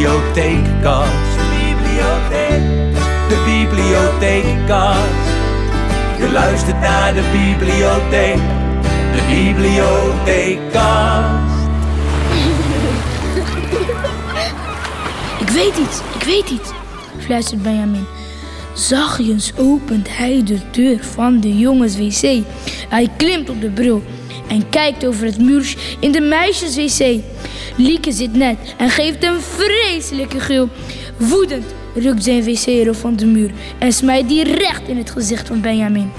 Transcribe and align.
bibliotheekkast. 0.00 1.36
De 1.36 1.44
bibliotheek. 1.58 2.62
De 3.28 3.38
bibliotheekkast. 3.44 5.28
Je 6.18 6.30
luistert 6.32 6.80
naar 6.80 7.14
de 7.14 7.22
bibliotheek. 7.32 8.40
De 9.12 9.22
bibliotheekkast. 9.28 11.68
Ik 15.40 15.48
weet 15.48 15.76
iets, 15.76 16.00
ik 16.14 16.22
weet 16.22 16.50
iets, 16.50 16.70
fluistert 17.18 17.62
Benjamin. 17.62 18.06
Zachtjes 18.74 19.52
opent 19.56 20.16
hij 20.16 20.42
de 20.44 20.58
deur 20.70 21.04
van 21.04 21.40
de 21.40 21.58
jongens 21.58 21.96
wc. 21.96 22.42
Hij 22.88 23.08
klimt 23.16 23.50
op 23.50 23.60
de 23.60 23.70
bril 23.70 24.02
en 24.48 24.68
kijkt 24.68 25.06
over 25.06 25.26
het 25.26 25.38
muur 25.38 25.74
in 26.00 26.12
de 26.12 26.20
meisjes 26.20 26.76
wc. 26.76 27.20
Lieke 27.80 28.12
zit 28.12 28.32
net 28.32 28.74
en 28.76 28.90
geeft 28.90 29.24
een 29.24 29.40
vreselijke 29.40 30.40
gil. 30.40 30.68
Woedend 31.16 31.64
rukt 31.94 32.24
zijn 32.24 32.44
wc 32.44 32.94
van 32.94 33.16
de 33.16 33.26
muur 33.26 33.50
en 33.78 33.92
smijt 33.92 34.28
die 34.28 34.44
recht 34.44 34.88
in 34.88 34.96
het 34.96 35.10
gezicht 35.10 35.46
van 35.46 35.60
Benjamin. 35.60 36.10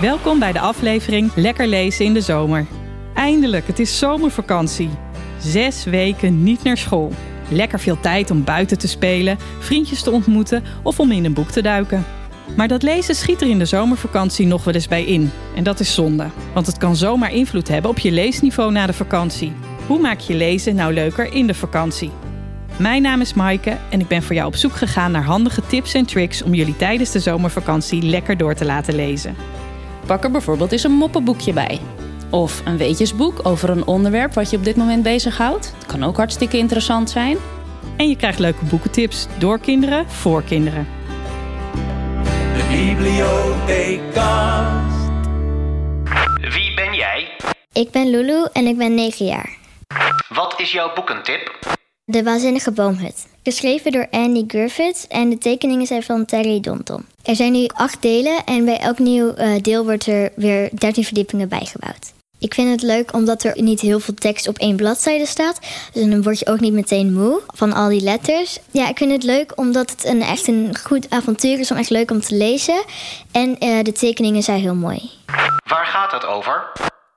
Welkom 0.00 0.38
bij 0.38 0.52
de 0.52 0.60
aflevering 0.60 1.34
Lekker 1.34 1.66
lezen 1.66 2.04
in 2.04 2.14
de 2.14 2.20
zomer. 2.20 2.66
Eindelijk, 3.14 3.66
het 3.66 3.78
is 3.78 3.98
zomervakantie. 3.98 4.90
Zes 5.40 5.84
weken 5.84 6.42
niet 6.42 6.62
naar 6.62 6.76
school. 6.76 7.12
Lekker 7.48 7.80
veel 7.80 8.00
tijd 8.00 8.30
om 8.30 8.44
buiten 8.44 8.78
te 8.78 8.88
spelen, 8.88 9.38
vriendjes 9.58 10.02
te 10.02 10.10
ontmoeten 10.10 10.62
of 10.82 11.00
om 11.00 11.12
in 11.12 11.24
een 11.24 11.34
boek 11.34 11.50
te 11.50 11.62
duiken. 11.62 12.04
Maar 12.56 12.68
dat 12.68 12.82
lezen 12.82 13.14
schiet 13.14 13.40
er 13.40 13.48
in 13.48 13.58
de 13.58 13.64
zomervakantie 13.64 14.46
nog 14.46 14.64
wel 14.64 14.74
eens 14.74 14.88
bij 14.88 15.04
in. 15.04 15.30
En 15.54 15.64
dat 15.64 15.80
is 15.80 15.94
zonde, 15.94 16.26
want 16.54 16.66
het 16.66 16.78
kan 16.78 16.96
zomaar 16.96 17.32
invloed 17.32 17.68
hebben 17.68 17.90
op 17.90 17.98
je 17.98 18.10
leesniveau 18.10 18.72
na 18.72 18.86
de 18.86 18.92
vakantie. 18.92 19.52
Hoe 19.86 20.00
maak 20.00 20.20
je 20.20 20.34
lezen 20.34 20.74
nou 20.74 20.92
leuker 20.92 21.32
in 21.32 21.46
de 21.46 21.54
vakantie? 21.54 22.10
Mijn 22.78 23.02
naam 23.02 23.20
is 23.20 23.34
Maaike 23.34 23.76
en 23.90 24.00
ik 24.00 24.08
ben 24.08 24.22
voor 24.22 24.34
jou 24.34 24.46
op 24.46 24.56
zoek 24.56 24.72
gegaan 24.72 25.12
naar 25.12 25.22
handige 25.22 25.66
tips 25.66 25.94
en 25.94 26.06
tricks 26.06 26.42
om 26.42 26.54
jullie 26.54 26.76
tijdens 26.76 27.10
de 27.10 27.20
zomervakantie 27.20 28.02
lekker 28.02 28.36
door 28.36 28.54
te 28.54 28.64
laten 28.64 28.94
lezen. 28.94 29.36
Pak 30.06 30.24
er 30.24 30.30
bijvoorbeeld 30.30 30.72
eens 30.72 30.84
een 30.84 30.92
moppenboekje 30.92 31.52
bij. 31.52 31.80
Of 32.30 32.62
een 32.64 32.76
weetjesboek 32.76 33.40
over 33.42 33.70
een 33.70 33.86
onderwerp 33.86 34.34
wat 34.34 34.50
je 34.50 34.56
op 34.56 34.64
dit 34.64 34.76
moment 34.76 35.02
bezighoudt. 35.02 35.72
Het 35.78 35.86
kan 35.86 36.04
ook 36.04 36.16
hartstikke 36.16 36.58
interessant 36.58 37.10
zijn. 37.10 37.36
En 37.96 38.08
je 38.08 38.16
krijgt 38.16 38.38
leuke 38.38 38.64
boekentips 38.64 39.26
door 39.38 39.58
kinderen 39.58 40.08
voor 40.08 40.42
kinderen. 40.42 40.86
Bibliotheekkast. 42.72 45.10
Wie 46.40 46.74
ben 46.74 46.94
jij? 46.94 47.28
Ik 47.72 47.90
ben 47.90 48.10
Lulu 48.10 48.46
en 48.52 48.66
ik 48.66 48.76
ben 48.76 48.94
9 48.94 49.26
jaar. 49.26 49.56
Wat 50.28 50.60
is 50.60 50.72
jouw 50.72 50.94
boekentip? 50.94 51.58
De 52.04 52.22
Waanzinnige 52.22 52.70
Boomhut. 52.70 53.26
Geschreven 53.42 53.92
door 53.92 54.06
Andy 54.10 54.44
Griffiths 54.46 55.06
en 55.06 55.30
de 55.30 55.38
tekeningen 55.38 55.86
zijn 55.86 56.02
van 56.02 56.24
Terry 56.24 56.60
Donton. 56.60 57.06
Er 57.22 57.36
zijn 57.36 57.52
nu 57.52 57.66
acht 57.74 58.02
delen 58.02 58.44
en 58.44 58.64
bij 58.64 58.78
elk 58.78 58.98
nieuw 58.98 59.34
eh, 59.34 59.62
deel 59.62 59.84
wordt 59.84 60.06
er 60.06 60.32
weer 60.36 60.70
13 60.72 61.04
verdiepingen 61.04 61.48
bijgebouwd. 61.48 62.12
Ik 62.42 62.54
vind 62.54 62.70
het 62.70 62.82
leuk 62.82 63.14
omdat 63.14 63.42
er 63.42 63.62
niet 63.62 63.80
heel 63.80 64.00
veel 64.00 64.14
tekst 64.14 64.48
op 64.48 64.58
één 64.58 64.76
bladzijde 64.76 65.26
staat. 65.26 65.58
Dus 65.92 66.06
dan 66.06 66.22
word 66.22 66.38
je 66.38 66.46
ook 66.46 66.60
niet 66.60 66.72
meteen 66.72 67.12
moe 67.12 67.40
van 67.46 67.72
al 67.72 67.88
die 67.88 68.00
letters. 68.00 68.58
Ja, 68.70 68.88
ik 68.88 68.98
vind 68.98 69.12
het 69.12 69.22
leuk 69.22 69.52
omdat 69.58 69.90
het 69.90 70.04
een, 70.04 70.22
echt 70.22 70.46
een 70.46 70.76
goed 70.82 71.10
avontuur 71.10 71.58
is 71.58 71.70
om 71.70 71.76
echt 71.76 71.90
leuk 71.90 72.10
om 72.10 72.20
te 72.20 72.34
lezen. 72.34 72.84
En 73.32 73.58
eh, 73.58 73.82
de 73.82 73.92
tekeningen 73.92 74.42
zijn 74.42 74.60
heel 74.60 74.74
mooi. 74.74 75.10
Waar 75.64 75.86
gaat 75.86 76.12
het 76.12 76.26
over? 76.26 76.62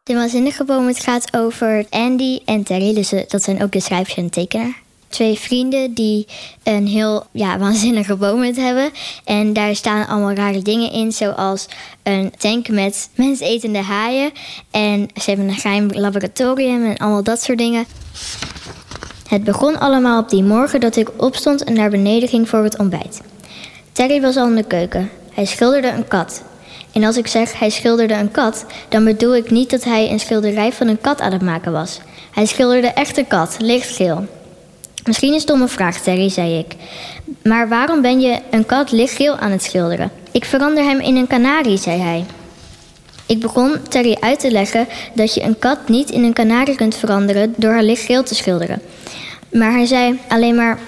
De 0.03 0.13
Waanzinnige 0.13 0.63
Boom 0.63 0.87
het 0.87 0.99
gaat 0.99 1.35
over 1.37 1.85
Andy 1.89 2.39
en 2.45 2.63
Terry. 2.63 2.93
Dus 2.93 3.11
eh, 3.11 3.27
dat 3.27 3.43
zijn 3.43 3.63
ook 3.63 3.71
de 3.71 3.79
schrijver 3.79 4.17
en 4.17 4.29
tekenaar. 4.29 4.83
Twee 5.15 5.39
vrienden 5.39 5.93
die 5.93 6.27
een 6.63 6.87
heel 6.87 7.25
ja, 7.31 7.57
waanzinnige 7.57 8.15
boomhut 8.15 8.55
hebben. 8.55 8.89
En 9.23 9.53
daar 9.53 9.75
staan 9.75 10.07
allemaal 10.07 10.33
rare 10.33 10.61
dingen 10.61 10.91
in. 10.91 11.11
Zoals 11.11 11.67
een 12.03 12.33
tank 12.37 12.67
met 12.67 13.09
mensetende 13.13 13.81
haaien. 13.81 14.31
En 14.71 15.07
ze 15.21 15.29
hebben 15.29 15.47
een 15.47 15.55
geheim 15.55 15.87
laboratorium 15.91 16.85
en 16.85 16.97
allemaal 16.97 17.23
dat 17.23 17.41
soort 17.41 17.57
dingen. 17.57 17.85
Het 19.27 19.43
begon 19.43 19.79
allemaal 19.79 20.21
op 20.21 20.29
die 20.29 20.43
morgen 20.43 20.79
dat 20.79 20.95
ik 20.95 21.09
opstond 21.17 21.63
en 21.63 21.73
naar 21.73 21.89
beneden 21.89 22.29
ging 22.29 22.49
voor 22.49 22.63
het 22.63 22.77
ontbijt. 22.77 23.21
Terry 23.91 24.21
was 24.21 24.35
al 24.35 24.47
in 24.47 24.55
de 24.55 24.63
keuken. 24.63 25.09
Hij 25.33 25.45
schilderde 25.45 25.87
een 25.87 26.07
kat. 26.07 26.43
En 26.91 27.03
als 27.03 27.17
ik 27.17 27.27
zeg 27.27 27.59
hij 27.59 27.69
schilderde 27.69 28.13
een 28.13 28.31
kat, 28.31 28.65
dan 28.89 29.03
bedoel 29.03 29.35
ik 29.35 29.51
niet 29.51 29.69
dat 29.69 29.83
hij 29.83 30.11
een 30.11 30.19
schilderij 30.19 30.71
van 30.71 30.87
een 30.87 31.01
kat 31.01 31.21
aan 31.21 31.31
het 31.31 31.41
maken 31.41 31.71
was. 31.71 31.99
Hij 32.31 32.45
schilderde 32.45 32.87
echt 32.87 33.17
een 33.17 33.27
kat, 33.27 33.55
lichtgeel. 33.59 34.25
Misschien 35.05 35.33
een 35.33 35.39
stomme 35.39 35.67
vraag, 35.67 35.99
Terry, 35.99 36.29
zei 36.29 36.57
ik. 36.57 36.75
Maar 37.43 37.69
waarom 37.69 38.01
ben 38.01 38.19
je 38.19 38.39
een 38.51 38.65
kat 38.65 38.91
lichtgeel 38.91 39.37
aan 39.37 39.51
het 39.51 39.63
schilderen? 39.63 40.11
Ik 40.31 40.45
verander 40.45 40.83
hem 40.83 40.99
in 40.99 41.15
een 41.15 41.27
kanarie, 41.27 41.77
zei 41.77 42.01
hij. 42.01 42.25
Ik 43.25 43.39
begon 43.39 43.75
Terry 43.89 44.17
uit 44.19 44.39
te 44.39 44.51
leggen 44.51 44.87
dat 45.13 45.33
je 45.33 45.43
een 45.43 45.59
kat 45.59 45.89
niet 45.89 46.09
in 46.09 46.23
een 46.23 46.33
kanarie 46.33 46.75
kunt 46.75 46.95
veranderen 46.95 47.53
door 47.57 47.71
haar 47.71 47.83
lichtgeel 47.83 48.23
te 48.23 48.35
schilderen. 48.35 48.81
Maar 49.51 49.71
hij 49.71 49.85
zei 49.85 50.19
alleen 50.27 50.55
maar: 50.55 50.79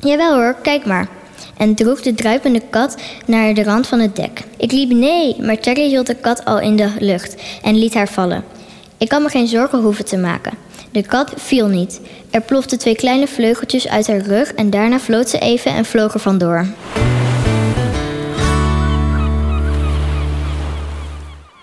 Jawel 0.00 0.34
hoor, 0.34 0.56
kijk 0.62 0.86
maar. 0.86 1.08
En 1.56 1.74
droeg 1.74 2.00
de 2.00 2.14
druipende 2.14 2.62
kat 2.70 2.96
naar 3.26 3.54
de 3.54 3.62
rand 3.62 3.86
van 3.86 4.00
het 4.00 4.16
dek. 4.16 4.42
Ik 4.56 4.72
liep 4.72 4.90
nee, 4.90 5.36
maar 5.40 5.58
Terry 5.58 5.88
hield 5.88 6.06
de 6.06 6.14
kat 6.14 6.44
al 6.44 6.60
in 6.60 6.76
de 6.76 6.90
lucht 6.98 7.34
en 7.62 7.78
liet 7.78 7.94
haar 7.94 8.08
vallen. 8.08 8.44
Ik 8.98 9.12
had 9.12 9.22
me 9.22 9.28
geen 9.28 9.48
zorgen 9.48 9.80
hoeven 9.80 10.04
te 10.04 10.16
maken. 10.16 10.63
De 10.94 11.06
kat 11.06 11.32
viel 11.36 11.66
niet. 11.66 12.00
Er 12.30 12.40
ploften 12.40 12.78
twee 12.78 12.96
kleine 12.96 13.26
vleugeltjes 13.26 13.88
uit 13.88 14.06
haar 14.06 14.20
rug 14.20 14.52
en 14.52 14.70
daarna 14.70 14.98
floot 14.98 15.28
ze 15.28 15.38
even 15.38 15.72
en 15.72 15.84
vloog 15.84 16.14
er 16.14 16.20
vandoor. 16.20 16.66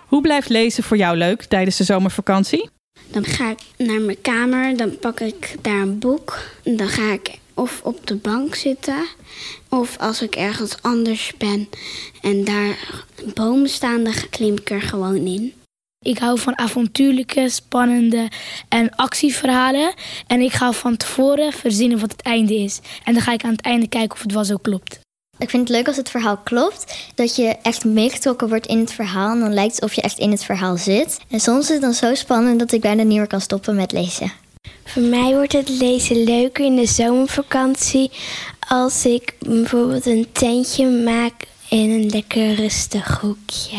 Hoe 0.08 0.22
blijft 0.22 0.50
lezen 0.50 0.84
voor 0.84 0.98
jou 0.98 1.18
leuk 1.18 1.44
tijdens 1.44 1.78
de 1.78 1.84
zomervakantie? 1.84 2.70
Dan 3.12 3.26
ga 3.26 3.50
ik 3.50 3.60
naar 3.78 4.02
mijn 4.02 4.22
kamer, 4.22 4.78
dan 4.78 4.98
pak 5.00 5.20
ik 5.20 5.56
daar 5.62 5.82
een 5.82 6.00
boek. 6.00 6.40
Dan 6.64 6.88
ga 6.88 7.12
ik 7.12 7.40
of 7.54 7.82
op 7.84 8.08
de 8.08 8.16
bank 8.16 8.56
zitten, 8.56 9.06
of 9.70 9.98
als 9.98 10.22
ik 10.22 10.36
ergens 10.36 10.76
anders 10.82 11.34
ben 11.38 11.70
en 12.22 12.44
daar 12.44 13.06
bomen 13.34 13.70
staan, 13.70 14.04
dan 14.04 14.14
klim 14.30 14.58
ik 14.58 14.70
er 14.70 14.82
gewoon 14.82 15.26
in. 15.26 15.54
Ik 16.06 16.18
hou 16.18 16.40
van 16.40 16.58
avontuurlijke, 16.58 17.50
spannende 17.50 18.28
en 18.70 18.96
actieverhalen. 18.96 19.94
En 20.28 20.42
ik 20.42 20.52
ga 20.52 20.72
van 20.72 20.98
tevoren 20.98 21.54
verzinnen 21.54 22.00
wat 22.00 22.12
het 22.12 22.22
einde 22.22 22.56
is. 22.56 22.80
En 23.04 23.14
dan 23.14 23.22
ga 23.22 23.34
ik 23.34 23.44
aan 23.44 23.52
het 23.52 23.62
einde 23.62 23.88
kijken 23.88 24.12
of 24.12 24.22
het 24.22 24.32
wel 24.32 24.46
zo 24.46 24.58
klopt. 24.58 25.00
Ik 25.38 25.50
vind 25.50 25.68
het 25.68 25.78
leuk 25.78 25.88
als 25.88 25.98
het 25.98 26.10
verhaal 26.10 26.38
klopt. 26.38 26.96
Dat 27.16 27.36
je 27.36 27.56
echt 27.62 27.86
meegetrokken 27.86 28.50
wordt 28.50 28.68
in 28.68 28.80
het 28.80 28.94
verhaal. 28.94 29.32
En 29.32 29.40
dan 29.40 29.54
lijkt 29.54 29.76
het 29.76 29.84
of 29.84 29.94
je 29.94 30.02
echt 30.02 30.18
in 30.18 30.32
het 30.32 30.44
verhaal 30.44 30.78
zit. 30.78 31.20
En 31.30 31.40
soms 31.40 31.64
is 31.64 31.70
het 31.70 31.82
dan 31.82 31.94
zo 31.94 32.16
spannend 32.16 32.60
dat 32.60 32.72
ik 32.72 32.82
bijna 32.82 33.04
niet 33.04 33.18
meer 33.18 33.28
kan 33.28 33.42
stoppen 33.42 33.76
met 33.76 33.92
lezen. 33.92 34.32
Voor 34.84 35.04
mij 35.04 35.34
wordt 35.34 35.54
het 35.54 35.70
lezen 35.70 36.24
leuker 36.24 36.66
in 36.66 36.76
de 36.76 36.86
zomervakantie. 36.86 38.12
Als 38.68 39.06
ik 39.06 39.36
bijvoorbeeld 39.40 40.06
een 40.06 40.28
tentje 40.32 40.88
maak 40.88 41.34
in 41.70 41.90
een 41.90 42.10
lekker 42.10 42.54
rustig 42.54 43.20
hoekje. 43.20 43.78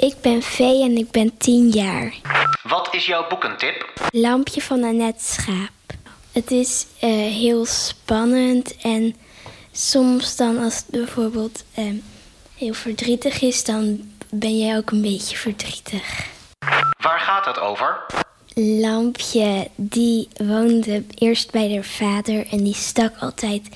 Ik 0.00 0.14
ben 0.20 0.42
Vee 0.42 0.82
en 0.82 0.96
ik 0.96 1.10
ben 1.10 1.36
10 1.36 1.68
jaar. 1.68 2.14
Wat 2.62 2.94
is 2.94 3.06
jouw 3.06 3.28
boekentip? 3.28 3.92
Lampje 4.10 4.62
van 4.62 4.84
Annette 4.84 5.24
Schaap. 5.24 5.70
Het 6.32 6.50
is 6.50 6.86
eh, 7.00 7.10
heel 7.10 7.66
spannend 7.66 8.76
en 8.76 9.16
soms 9.72 10.36
dan 10.36 10.58
als 10.58 10.76
het 10.76 10.86
bijvoorbeeld 10.86 11.64
eh, 11.74 11.84
heel 12.56 12.72
verdrietig 12.72 13.40
is, 13.40 13.64
dan 13.64 14.00
ben 14.30 14.58
jij 14.58 14.76
ook 14.76 14.90
een 14.90 15.02
beetje 15.02 15.36
verdrietig. 15.36 16.26
Waar 17.00 17.20
gaat 17.20 17.44
het 17.44 17.58
over? 17.58 18.06
Lampje 18.54 19.68
die 19.76 20.28
woonde 20.36 21.04
eerst 21.14 21.50
bij 21.50 21.72
haar 21.72 21.84
vader 21.84 22.46
en 22.46 22.64
die 22.64 22.74
stak 22.74 23.16
altijd 23.18 23.68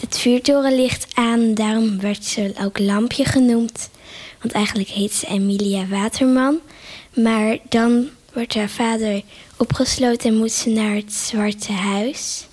het 0.00 0.18
vuurtorenlicht 0.18 1.14
aan. 1.14 1.54
Daarom 1.54 2.00
werd 2.00 2.24
ze 2.24 2.54
ook 2.60 2.78
Lampje 2.78 3.24
genoemd. 3.24 3.90
Want 4.40 4.52
eigenlijk 4.52 4.88
heet 4.88 5.12
ze 5.12 5.26
Emilia 5.26 5.86
Waterman. 5.86 6.58
Maar 7.14 7.58
dan 7.68 8.08
wordt 8.32 8.54
haar 8.54 8.68
vader 8.68 9.22
opgesloten 9.56 10.30
en 10.30 10.36
moet 10.36 10.52
ze 10.52 10.70
naar 10.70 10.94
het 10.94 11.12
Zwarte 11.12 11.72
Huis. 11.72 12.46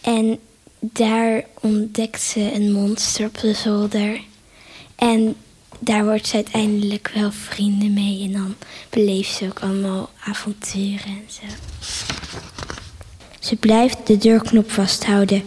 En 0.00 0.38
daar 0.80 1.44
ontdekt 1.60 2.22
ze 2.22 2.52
een 2.54 2.72
monster 2.72 3.26
op 3.26 3.38
de 3.38 3.54
zolder. 3.54 4.20
En 4.96 5.36
daar 5.78 6.04
wordt 6.04 6.26
ze 6.26 6.34
uiteindelijk 6.34 7.10
wel 7.14 7.32
vrienden 7.32 7.92
mee. 7.92 8.22
En 8.22 8.32
dan 8.32 8.54
beleeft 8.90 9.34
ze 9.34 9.44
ook 9.44 9.60
allemaal 9.60 10.10
avonturen 10.24 11.06
en 11.06 11.28
zo. 11.28 11.42
Ze 13.40 13.56
blijft 13.56 14.06
de 14.06 14.16
deurknop 14.16 14.70
vasthouden, 14.70 15.42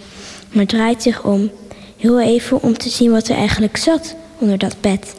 maar 0.51 0.65
draait 0.65 1.01
zich 1.01 1.23
om. 1.23 1.51
Heel 1.97 2.21
even 2.21 2.61
om 2.61 2.77
te 2.77 2.89
zien 2.89 3.11
wat 3.11 3.27
er 3.27 3.35
eigenlijk 3.35 3.77
zat 3.77 4.15
onder 4.37 4.57
dat 4.57 4.81
bed. 4.81 5.15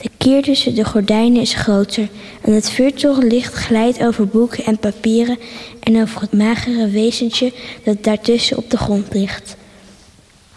De 0.00 0.10
kier 0.18 0.42
tussen 0.42 0.74
de 0.74 0.84
gordijnen 0.84 1.40
is 1.40 1.54
groter 1.54 2.08
en 2.40 2.52
het 2.52 2.70
vuurtorenlicht 2.70 3.54
glijdt 3.54 4.02
over 4.02 4.28
boeken 4.28 4.64
en 4.64 4.78
papieren 4.78 5.38
en 5.80 6.02
over 6.02 6.20
het 6.20 6.32
magere 6.32 6.88
wezentje 6.88 7.52
dat 7.84 8.04
daartussen 8.04 8.56
op 8.56 8.70
de 8.70 8.76
grond 8.76 9.14
ligt. 9.14 9.56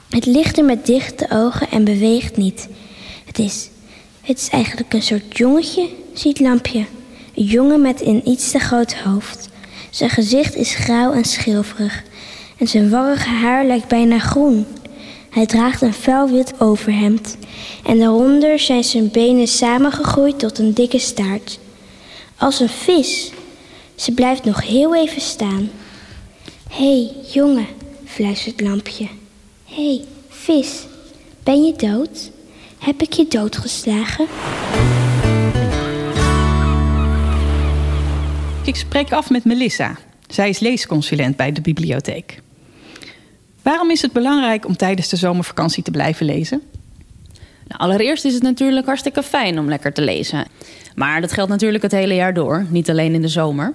Het 0.09 0.25
ligt 0.25 0.57
er 0.57 0.65
met 0.65 0.85
dichte 0.85 1.27
ogen 1.29 1.69
en 1.69 1.83
beweegt 1.83 2.37
niet. 2.37 2.67
Het 3.25 3.39
is, 3.39 3.69
het 4.21 4.37
is 4.37 4.49
eigenlijk 4.49 4.93
een 4.93 5.01
soort 5.01 5.37
jongetje, 5.37 5.89
ziet 6.13 6.39
Lampje. 6.39 6.85
Een 7.35 7.43
jongen 7.43 7.81
met 7.81 8.01
een 8.01 8.29
iets 8.29 8.51
te 8.51 8.59
groot 8.59 8.93
hoofd. 8.93 9.49
Zijn 9.89 10.09
gezicht 10.09 10.55
is 10.55 10.75
grauw 10.75 11.11
en 11.11 11.25
schilferig 11.25 12.03
en 12.57 12.67
zijn 12.67 12.89
warrige 12.89 13.29
haar 13.29 13.65
lijkt 13.65 13.87
bijna 13.87 14.19
groen. 14.19 14.65
Hij 15.33 15.45
draagt 15.45 15.81
een 15.81 15.93
vuilwit 15.93 16.53
overhemd 16.59 17.37
en 17.85 17.99
daaronder 17.99 18.59
zijn 18.59 18.83
zijn 18.83 19.11
benen 19.11 19.47
samengegroeid 19.47 20.39
tot 20.39 20.59
een 20.59 20.73
dikke 20.73 20.99
staart. 20.99 21.59
Als 22.37 22.59
een 22.59 22.69
vis. 22.69 23.31
Ze 23.95 24.11
blijft 24.11 24.43
nog 24.43 24.67
heel 24.67 24.95
even 24.95 25.21
staan. 25.21 25.69
Hé, 26.69 27.03
hey, 27.03 27.11
jongen, 27.31 27.67
fluistert 28.05 28.61
Lampje. 28.61 29.07
Hé, 29.65 29.95
hey, 29.95 30.05
vis, 30.29 30.85
ben 31.43 31.63
je 31.63 31.73
dood? 31.75 32.31
Heb 32.79 33.01
ik 33.01 33.13
je 33.13 33.27
doodgeslagen? 33.27 34.25
Ik 38.65 38.75
spreek 38.75 39.11
af 39.11 39.29
met 39.29 39.45
Melissa. 39.45 39.97
Zij 40.27 40.49
is 40.49 40.59
leesconsulent 40.59 41.35
bij 41.35 41.51
de 41.51 41.61
bibliotheek. 41.61 42.41
Waarom 43.63 43.91
is 43.91 44.01
het 44.01 44.11
belangrijk 44.11 44.65
om 44.65 44.75
tijdens 44.75 45.09
de 45.09 45.15
zomervakantie 45.15 45.83
te 45.83 45.91
blijven 45.91 46.25
lezen? 46.25 46.61
Nou, 47.67 47.81
allereerst 47.81 48.25
is 48.25 48.33
het 48.33 48.43
natuurlijk 48.43 48.85
hartstikke 48.85 49.23
fijn 49.23 49.59
om 49.59 49.67
lekker 49.67 49.93
te 49.93 50.01
lezen. 50.01 50.45
Maar 50.95 51.21
dat 51.21 51.31
geldt 51.31 51.49
natuurlijk 51.49 51.83
het 51.83 51.91
hele 51.91 52.13
jaar 52.15 52.33
door, 52.33 52.65
niet 52.69 52.89
alleen 52.89 53.13
in 53.13 53.21
de 53.21 53.27
zomer. 53.27 53.73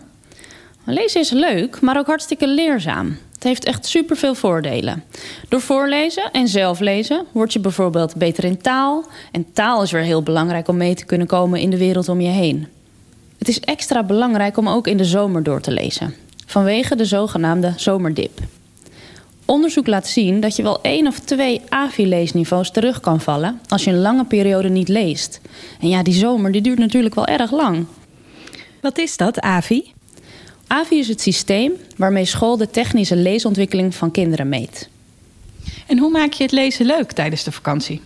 Lezen 0.85 1.21
is 1.21 1.31
leuk, 1.31 1.81
maar 1.81 1.99
ook 1.99 2.07
hartstikke 2.07 2.49
leerzaam. 2.49 3.17
Het 3.35 3.43
heeft 3.43 3.65
echt 3.65 3.87
superveel 3.87 4.35
voordelen. 4.35 5.05
Door 5.49 5.61
voorlezen 5.61 6.31
en 6.33 6.49
zelf 6.49 6.81
lezen 6.81 7.27
word 7.33 7.53
je 7.53 7.61
bijvoorbeeld 7.61 8.17
beter 8.17 8.45
in 8.45 8.59
taal. 8.59 9.07
En 9.33 9.53
taal 9.53 9.83
is 9.83 9.91
weer 9.91 10.03
heel 10.03 10.23
belangrijk 10.23 10.69
om 10.69 10.77
mee 10.77 10.95
te 10.95 11.05
kunnen 11.05 11.27
komen 11.27 11.61
in 11.61 11.71
de 11.71 11.79
wereld 11.79 12.09
om 12.09 12.21
je 12.21 12.29
heen. 12.29 12.67
Het 13.39 13.49
is 13.49 13.61
extra 13.61 14.03
belangrijk 14.03 14.57
om 14.57 14.69
ook 14.69 14.87
in 14.87 14.97
de 14.97 15.05
zomer 15.05 15.43
door 15.43 15.61
te 15.61 15.71
lezen. 15.71 16.15
Vanwege 16.47 16.97
de 16.97 17.05
zogenaamde 17.05 17.73
zomerdip. 17.77 18.41
Onderzoek 19.51 19.87
laat 19.87 20.07
zien 20.07 20.41
dat 20.41 20.57
je 20.57 20.63
wel 20.63 20.83
één 20.83 21.07
of 21.07 21.19
twee 21.19 21.61
AVI-leesniveaus 21.69 22.71
terug 22.71 23.01
kan 23.01 23.21
vallen 23.21 23.61
als 23.69 23.85
je 23.85 23.91
een 23.91 24.01
lange 24.01 24.25
periode 24.25 24.69
niet 24.69 24.89
leest. 24.89 25.41
En 25.81 25.89
ja, 25.89 26.03
die 26.03 26.15
zomer 26.15 26.53
die 26.53 26.61
duurt 26.61 26.79
natuurlijk 26.79 27.15
wel 27.15 27.27
erg 27.27 27.51
lang. 27.51 27.87
Wat 28.81 28.99
is 28.99 29.17
dat, 29.17 29.41
AVI? 29.41 29.93
AVI 30.67 30.99
is 30.99 31.09
het 31.09 31.21
systeem 31.21 31.73
waarmee 31.97 32.25
school 32.25 32.57
de 32.57 32.71
technische 32.71 33.17
leesontwikkeling 33.17 33.95
van 33.95 34.11
kinderen 34.11 34.49
meet. 34.49 34.89
En 35.87 35.99
hoe 35.99 36.11
maak 36.11 36.33
je 36.33 36.43
het 36.43 36.53
lezen 36.53 36.87
leuk 36.87 37.13
tijdens 37.13 37.45
de 37.45 37.53
vakantie? 37.53 38.01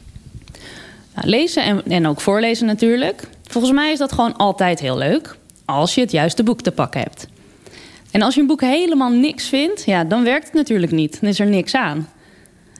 Nou, 1.14 1.28
lezen 1.28 1.64
en, 1.64 1.82
en 1.84 2.06
ook 2.06 2.20
voorlezen 2.20 2.66
natuurlijk. 2.66 3.28
Volgens 3.46 3.72
mij 3.72 3.92
is 3.92 3.98
dat 3.98 4.12
gewoon 4.12 4.36
altijd 4.36 4.80
heel 4.80 4.98
leuk. 4.98 5.36
Als 5.64 5.94
je 5.94 6.00
het 6.00 6.10
juiste 6.10 6.42
boek 6.42 6.60
te 6.60 6.72
pakken 6.72 7.00
hebt. 7.00 7.26
En 8.12 8.22
als 8.22 8.34
je 8.34 8.40
een 8.40 8.46
boek 8.46 8.60
helemaal 8.60 9.10
niks 9.10 9.48
vindt, 9.48 9.84
ja, 9.84 10.04
dan 10.04 10.24
werkt 10.24 10.44
het 10.44 10.54
natuurlijk 10.54 10.92
niet. 10.92 11.20
Dan 11.20 11.30
is 11.30 11.40
er 11.40 11.46
niks 11.46 11.74
aan. 11.74 12.08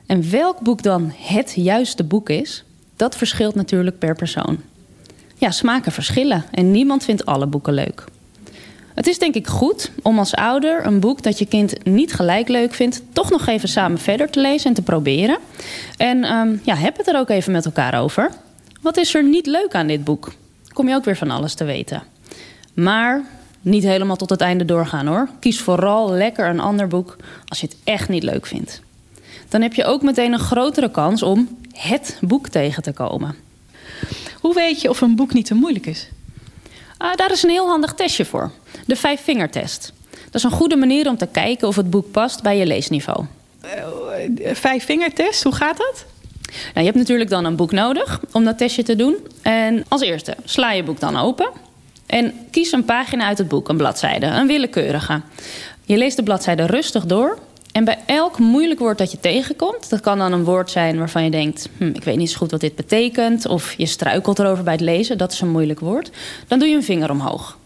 En 0.07 0.31
welk 0.31 0.61
boek 0.61 0.83
dan 0.83 1.13
het 1.17 1.53
juiste 1.57 2.05
boek 2.05 2.29
is, 2.29 2.65
dat 2.97 3.17
verschilt 3.17 3.55
natuurlijk 3.55 3.99
per 3.99 4.15
persoon. 4.15 4.59
Ja, 5.37 5.51
smaken 5.51 5.93
verschillen 5.93 6.45
en 6.51 6.71
niemand 6.71 7.05
vindt 7.05 7.27
alle 7.27 7.47
boeken 7.47 7.73
leuk. 7.73 8.05
Het 8.95 9.07
is 9.07 9.19
denk 9.19 9.35
ik 9.35 9.47
goed 9.47 9.91
om 10.03 10.19
als 10.19 10.35
ouder 10.35 10.87
een 10.87 11.01
boek 11.01 11.23
dat 11.23 11.39
je 11.39 11.47
kind 11.47 11.85
niet 11.85 12.13
gelijk 12.13 12.49
leuk 12.49 12.75
vindt, 12.75 13.03
toch 13.13 13.31
nog 13.31 13.47
even 13.47 13.69
samen 13.69 13.99
verder 13.99 14.31
te 14.31 14.41
lezen 14.41 14.69
en 14.69 14.75
te 14.75 14.83
proberen. 14.83 15.39
En 15.97 16.33
um, 16.33 16.61
ja, 16.65 16.75
heb 16.75 16.97
het 16.97 17.09
er 17.09 17.19
ook 17.19 17.29
even 17.29 17.53
met 17.53 17.65
elkaar 17.65 18.01
over. 18.01 18.31
Wat 18.81 18.97
is 18.97 19.15
er 19.15 19.25
niet 19.25 19.47
leuk 19.47 19.75
aan 19.75 19.87
dit 19.87 20.05
boek? 20.05 20.33
Kom 20.73 20.89
je 20.89 20.95
ook 20.95 21.05
weer 21.05 21.17
van 21.17 21.31
alles 21.31 21.55
te 21.55 21.65
weten. 21.65 22.03
Maar 22.75 23.25
niet 23.63 23.83
helemaal 23.83 24.17
tot 24.17 24.31
het 24.31 24.41
einde 24.41 24.65
doorgaan 24.65 25.07
hoor. 25.07 25.29
Kies 25.41 25.61
vooral 25.61 26.11
lekker 26.11 26.49
een 26.49 26.61
ander 26.61 26.89
boek 26.89 27.17
als 27.49 27.61
je 27.61 27.67
het 27.67 27.77
echt 27.85 28.09
niet 28.09 28.23
leuk 28.23 28.47
vindt. 28.47 28.81
Dan 29.49 29.63
heb 29.63 29.75
je 29.75 29.85
ook 29.85 30.03
meteen 30.03 30.33
een 30.33 30.39
grotere 30.39 30.91
kans 30.91 31.23
om 31.23 31.59
het 31.73 32.19
boek 32.21 32.49
tegen 32.49 32.83
te 32.83 32.93
komen. 32.93 33.35
Hoe 34.41 34.55
weet 34.55 34.81
je 34.81 34.89
of 34.89 35.01
een 35.01 35.17
boek 35.17 35.33
niet 35.33 35.47
te 35.47 35.55
moeilijk 35.55 35.87
is? 35.87 36.09
Uh, 37.03 37.15
daar 37.15 37.31
is 37.31 37.43
een 37.43 37.51
heel 37.51 37.69
handig 37.69 37.95
testje 37.95 38.25
voor. 38.25 38.51
De 38.87 38.97
vijfvingertest. 38.97 39.93
Dat 40.11 40.35
is 40.35 40.43
een 40.43 40.51
goede 40.51 40.77
manier 40.77 41.09
om 41.09 41.17
te 41.17 41.27
kijken 41.27 41.69
of 41.69 41.77
het 41.77 41.91
boek 41.91 42.11
past 42.11 42.43
bij 42.43 42.59
je 42.59 42.67
leesniveau. 42.67 43.25
Uh, 43.65 44.55
vijfvingertest, 44.55 45.43
hoe 45.43 45.55
gaat 45.55 45.77
dat? 45.77 46.05
Nou, 46.53 46.59
je 46.75 46.85
hebt 46.85 46.97
natuurlijk 46.97 47.31
dan 47.31 47.45
een 47.45 47.57
boek 47.57 47.73
nodig 47.73 48.21
om 48.33 48.45
dat 48.45 48.59
testje 48.59 48.83
te 48.83 48.97
doen. 48.97 49.17
En 49.43 49.85
als 49.89 50.01
eerste 50.01 50.37
sla 50.45 50.73
je 50.73 50.83
boek 50.83 51.01
dan 51.01 51.17
open. 51.17 51.51
En 52.13 52.33
kies 52.51 52.73
een 52.73 52.85
pagina 52.85 53.27
uit 53.27 53.39
het 53.39 53.49
boek, 53.49 53.69
een 53.69 53.77
bladzijde, 53.77 54.27
een 54.27 54.47
willekeurige. 54.47 55.21
Je 55.85 55.97
leest 55.97 56.17
de 56.17 56.23
bladzijde 56.23 56.67
rustig 56.67 57.07
door. 57.07 57.39
En 57.73 57.85
bij 57.85 57.99
elk 58.07 58.39
moeilijk 58.39 58.81
woord 58.81 58.99
dat 58.99 59.11
je 59.11 59.21
tegenkomt, 59.21 59.91
dat 59.91 60.01
kan 60.01 60.19
dan 60.19 60.33
een 60.33 60.45
woord 60.45 60.71
zijn 60.71 60.99
waarvan 60.99 61.25
je 61.25 61.31
denkt: 61.31 61.69
hm, 61.79 61.85
ik 61.85 62.05
weet 62.05 62.17
niet 62.17 62.31
zo 62.31 62.39
goed 62.39 62.51
wat 62.51 62.61
dit 62.61 62.77
betekent, 62.77 63.47
of 63.47 63.75
je 63.77 63.87
struikelt 63.87 64.39
erover 64.39 64.65
bij 64.65 64.73
het 64.73 64.83
lezen, 64.83 65.19
dat 65.19 65.33
is 65.33 65.41
een 65.41 65.51
moeilijk 65.51 65.81
woord, 65.81 66.11
dan 66.49 66.59
doe 66.59 66.69
je 66.69 66.75
een 66.75 66.83
vinger 66.83 67.11
omhoog. 67.11 67.59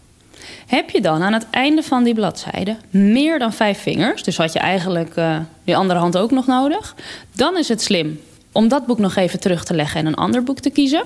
Heb 0.67 0.89
je 0.89 1.01
dan 1.01 1.21
aan 1.21 1.33
het 1.33 1.47
einde 1.49 1.83
van 1.83 2.03
die 2.03 2.13
bladzijde 2.13 2.75
meer 2.89 3.39
dan 3.39 3.53
vijf 3.53 3.81
vingers, 3.81 4.23
dus 4.23 4.37
had 4.37 4.53
je 4.53 4.59
eigenlijk 4.59 5.15
uh, 5.15 5.39
je 5.63 5.75
andere 5.75 5.99
hand 5.99 6.17
ook 6.17 6.31
nog 6.31 6.47
nodig, 6.47 6.95
dan 7.35 7.57
is 7.57 7.67
het 7.67 7.81
slim 7.81 8.19
om 8.51 8.67
dat 8.67 8.85
boek 8.85 8.99
nog 8.99 9.15
even 9.15 9.39
terug 9.39 9.63
te 9.63 9.73
leggen 9.73 9.99
en 9.99 10.05
een 10.05 10.15
ander 10.15 10.43
boek 10.43 10.59
te 10.59 10.69
kiezen. 10.69 11.03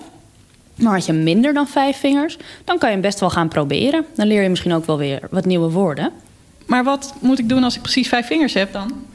Maar 0.81 0.93
had 0.93 1.05
je 1.05 1.13
minder 1.13 1.53
dan 1.53 1.67
vijf 1.67 1.97
vingers, 1.97 2.37
dan 2.63 2.77
kan 2.77 2.89
je 2.89 2.95
hem 2.95 3.03
best 3.03 3.19
wel 3.19 3.29
gaan 3.29 3.47
proberen. 3.47 4.05
Dan 4.15 4.27
leer 4.27 4.43
je 4.43 4.49
misschien 4.49 4.73
ook 4.73 4.85
wel 4.85 4.97
weer 4.97 5.19
wat 5.29 5.45
nieuwe 5.45 5.69
woorden. 5.69 6.11
Maar 6.65 6.83
wat 6.83 7.13
moet 7.19 7.39
ik 7.39 7.49
doen 7.49 7.63
als 7.63 7.75
ik 7.75 7.81
precies 7.81 8.07
vijf 8.07 8.27
vingers 8.27 8.53
heb 8.53 8.73
dan? 8.73 9.05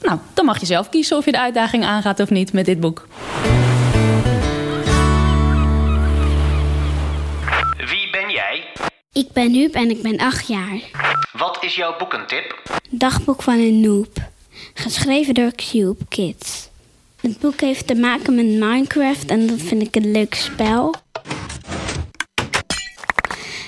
Nou, 0.00 0.18
dan 0.34 0.44
mag 0.44 0.60
je 0.60 0.66
zelf 0.66 0.88
kiezen 0.88 1.16
of 1.16 1.24
je 1.24 1.32
de 1.32 1.40
uitdaging 1.40 1.84
aangaat 1.84 2.20
of 2.20 2.30
niet 2.30 2.52
met 2.52 2.64
dit 2.64 2.80
boek. 2.80 3.08
Wie 7.76 8.10
ben 8.10 8.30
jij? 8.30 8.64
Ik 9.12 9.32
ben 9.32 9.52
Huub 9.52 9.74
en 9.74 9.90
ik 9.90 10.02
ben 10.02 10.18
acht 10.18 10.48
jaar. 10.48 10.80
Wat 11.32 11.64
is 11.64 11.74
jouw 11.74 11.96
boekentip? 11.98 12.62
Dagboek 12.90 13.42
van 13.42 13.54
een 13.54 13.80
noob. 13.80 14.16
Geschreven 14.74 15.34
door 15.34 15.52
Cube 15.54 16.04
Kids. 16.08 16.70
Het 17.22 17.38
boek 17.38 17.60
heeft 17.60 17.86
te 17.86 17.94
maken 17.94 18.34
met 18.34 18.44
Minecraft 18.44 19.30
en 19.30 19.46
dat 19.46 19.60
vind 19.60 19.82
ik 19.82 19.96
een 19.96 20.10
leuk 20.10 20.34
spel. 20.34 20.94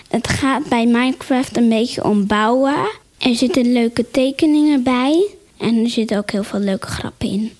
Het 0.08 0.28
gaat 0.28 0.68
bij 0.68 0.86
Minecraft 0.86 1.56
een 1.56 1.68
beetje 1.68 2.04
om 2.04 2.26
bouwen. 2.26 2.74
Er 3.18 3.34
zitten 3.34 3.72
leuke 3.72 4.10
tekeningen 4.10 4.82
bij 4.82 5.26
en 5.58 5.82
er 5.84 5.90
zitten 5.90 6.18
ook 6.18 6.30
heel 6.30 6.44
veel 6.44 6.58
leuke 6.58 6.86
grappen 6.86 7.28
in. 7.28 7.56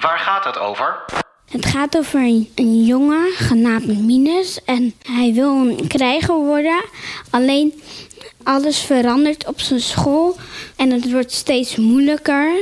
Waar 0.00 0.18
gaat 0.18 0.44
het 0.44 0.58
over? 0.58 1.04
Het 1.48 1.66
gaat 1.66 1.96
over 1.96 2.20
een, 2.54 2.84
jongen 2.84 3.32
genaamd 3.32 4.00
Minus 4.00 4.58
en 4.64 4.94
hij 5.02 5.32
wil 5.32 5.48
een 5.48 5.86
krijger 5.86 6.34
worden. 6.34 6.84
Alleen 7.30 7.72
alles 8.42 8.78
verandert 8.78 9.46
op 9.46 9.60
zijn 9.60 9.80
school 9.80 10.36
en 10.76 10.90
het 10.90 11.12
wordt 11.12 11.32
steeds 11.32 11.76
moeilijker. 11.76 12.52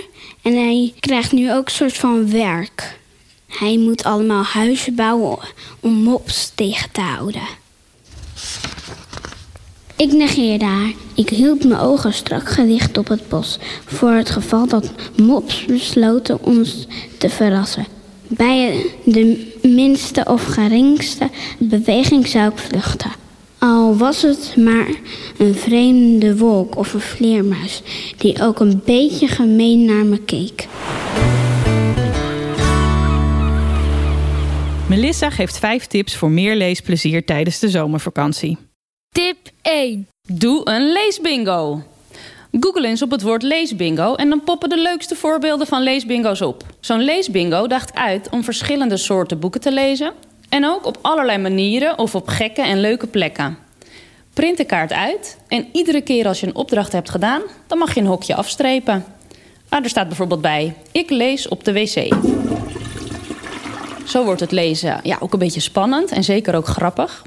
En 0.42 0.52
hij 0.52 0.94
krijgt 1.00 1.32
nu 1.32 1.52
ook 1.52 1.64
een 1.64 1.72
soort 1.74 1.96
van 1.96 2.30
werk. 2.30 2.98
Hij 3.46 3.78
moet 3.78 4.04
allemaal 4.04 4.44
huizen 4.44 4.94
bouwen 4.94 5.38
om 5.80 5.92
mops 5.92 6.52
tegen 6.54 6.90
te 6.90 7.00
houden. 7.00 7.46
Ik 9.96 10.12
negeerde 10.12 10.64
haar. 10.64 10.92
Ik 11.14 11.28
hield 11.28 11.64
mijn 11.64 11.80
ogen 11.80 12.12
strak 12.12 12.48
gericht 12.48 12.98
op 12.98 13.08
het 13.08 13.28
bos. 13.28 13.58
Voor 13.84 14.10
het 14.10 14.30
geval 14.30 14.66
dat 14.66 14.92
mops 15.16 15.64
besloten 15.64 16.42
ons 16.42 16.86
te 17.18 17.28
verrassen. 17.28 17.95
Bij 18.28 18.86
de 19.04 19.52
minste 19.62 20.24
of 20.28 20.44
geringste 20.44 21.30
beweging 21.58 22.26
zou 22.26 22.50
ik 22.52 22.58
vluchten. 22.58 23.10
Al 23.58 23.96
was 23.96 24.22
het 24.22 24.54
maar 24.56 24.88
een 25.38 25.54
vreemde 25.54 26.36
wolk 26.36 26.76
of 26.76 26.94
een 26.94 27.00
vleermuis 27.00 27.82
die 28.16 28.42
ook 28.42 28.60
een 28.60 28.82
beetje 28.84 29.28
gemeen 29.28 29.84
naar 29.84 30.04
me 30.04 30.18
keek. 30.18 30.66
Melissa 34.88 35.30
geeft 35.30 35.58
vijf 35.58 35.86
tips 35.86 36.16
voor 36.16 36.30
meer 36.30 36.56
leesplezier 36.56 37.24
tijdens 37.24 37.58
de 37.58 37.68
zomervakantie. 37.68 38.56
Tip 39.10 39.36
1. 39.62 40.08
Doe 40.32 40.60
een 40.64 40.92
leesbingo. 40.92 41.82
Google 42.60 42.86
eens 42.86 43.02
op 43.02 43.10
het 43.10 43.22
woord 43.22 43.42
leesbingo 43.42 44.14
en 44.14 44.28
dan 44.28 44.44
poppen 44.44 44.68
de 44.68 44.78
leukste 44.78 45.14
voorbeelden 45.14 45.66
van 45.66 45.82
leesbingo's 45.82 46.40
op. 46.40 46.62
Zo'n 46.80 47.02
leesbingo 47.02 47.66
daagt 47.66 47.94
uit 47.94 48.28
om 48.30 48.44
verschillende 48.44 48.96
soorten 48.96 49.38
boeken 49.38 49.60
te 49.60 49.72
lezen 49.72 50.12
En 50.48 50.66
ook 50.66 50.86
op 50.86 50.98
allerlei 51.02 51.38
manieren 51.38 51.98
of 51.98 52.14
op 52.14 52.28
gekke 52.28 52.62
en 52.62 52.80
leuke 52.80 53.06
plekken. 53.06 53.58
Print 54.34 54.56
de 54.56 54.64
kaart 54.64 54.92
uit 54.92 55.38
en 55.48 55.66
iedere 55.72 56.00
keer 56.00 56.26
als 56.26 56.40
je 56.40 56.46
een 56.46 56.54
opdracht 56.54 56.92
hebt 56.92 57.10
gedaan, 57.10 57.42
dan 57.66 57.78
mag 57.78 57.94
je 57.94 58.00
een 58.00 58.06
hokje 58.06 58.34
afstrepen. 58.34 59.04
Ah, 59.68 59.84
er 59.84 59.90
staat 59.90 60.08
bijvoorbeeld 60.08 60.40
bij: 60.40 60.74
Ik 60.92 61.10
lees 61.10 61.48
op 61.48 61.64
de 61.64 61.72
wc. 61.72 62.14
Zo 64.06 64.24
wordt 64.24 64.40
het 64.40 64.52
lezen 64.52 65.00
ja, 65.02 65.16
ook 65.20 65.32
een 65.32 65.38
beetje 65.38 65.60
spannend 65.60 66.10
en 66.10 66.24
zeker 66.24 66.54
ook 66.54 66.66
grappig. 66.66 67.24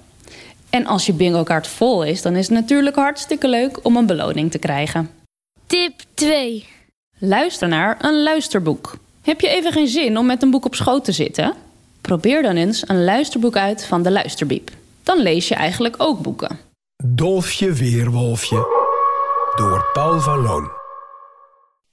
En 0.70 0.86
als 0.86 1.06
je 1.06 1.14
bingo-kaart 1.14 1.68
vol 1.68 2.04
is, 2.04 2.22
dan 2.22 2.36
is 2.36 2.48
het 2.48 2.58
natuurlijk 2.58 2.96
hartstikke 2.96 3.48
leuk 3.48 3.80
om 3.86 3.98
een 3.98 4.06
beloning 4.06 4.52
te 4.52 4.60
krijgen. 4.60 5.19
Tip 5.70 5.94
2. 6.14 6.66
Luister 7.18 7.68
naar 7.68 7.98
een 8.02 8.24
luisterboek. 8.24 8.96
Heb 9.22 9.42
je 9.42 9.48
even 9.48 9.72
geen 9.72 9.88
zin 9.88 10.18
om 10.18 10.26
met 10.26 10.44
een 10.44 10.52
boek 10.52 10.66
op 10.66 10.76
schoot 10.76 11.06
te 11.06 11.12
zitten? 11.12 11.54
Probeer 12.02 12.42
dan 12.42 12.56
eens 12.56 12.90
een 12.90 13.04
luisterboek 13.04 13.56
uit 13.56 13.86
van 13.86 14.04
de 14.04 14.12
Luisterbiep. 14.12 14.72
Dan 15.04 15.18
lees 15.18 15.48
je 15.48 15.56
eigenlijk 15.56 15.96
ook 15.98 16.22
boeken. 16.22 16.60
Dolfje 17.04 17.74
Weerwolfje 17.74 18.56
door 19.56 19.90
Paul 19.94 20.20
van 20.20 20.42
Loon. 20.42 20.72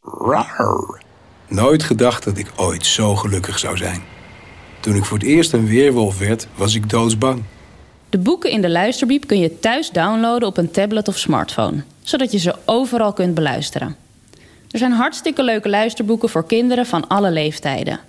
Rar. 0.01 1.03
Nooit 1.49 1.83
gedacht 1.83 2.25
dat 2.25 2.39
ik 2.39 2.53
ooit 2.57 2.87
zo 2.87 3.15
gelukkig 3.15 3.59
zou 3.59 3.77
zijn. 3.77 4.03
Toen 4.81 4.95
ik 4.95 5.05
voor 5.05 5.19
het 5.19 5.27
eerst 5.27 5.53
een 5.53 5.67
weerwolf 5.67 6.19
werd, 6.19 6.49
was 6.55 6.75
ik 6.75 6.91
doodsbang. 6.91 7.43
De 8.09 8.19
boeken 8.19 8.51
in 8.51 8.61
de 8.61 8.71
Luisterbiep 8.71 9.27
kun 9.27 9.39
je 9.39 9.59
thuis 9.59 9.91
downloaden 9.91 10.49
op 10.49 10.57
een 10.57 10.71
tablet 10.71 11.09
of 11.09 11.19
smartphone, 11.19 11.83
zodat 12.03 12.33
je 12.33 12.39
ze 12.39 12.55
overal 12.65 13.13
kunt 13.13 13.35
beluisteren. 13.35 13.97
Er 14.71 14.79
zijn 14.79 14.93
hartstikke 14.93 15.43
leuke 15.43 15.69
luisterboeken 15.69 16.29
voor 16.29 16.47
kinderen 16.47 16.87
van 16.87 17.09
alle 17.09 17.31
leeftijden. 17.31 18.01